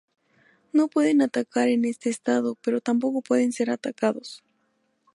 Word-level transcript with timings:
No 0.73 0.87
pueden 0.87 1.21
atacar 1.21 1.67
en 1.67 1.85
este 1.85 2.09
estado 2.09 2.55
pero 2.63 2.81
tampoco 2.81 3.21
pueden 3.21 3.51
ser 3.53 3.69
atacados. 3.69 4.43